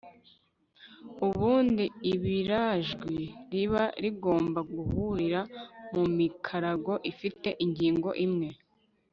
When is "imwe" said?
8.25-8.49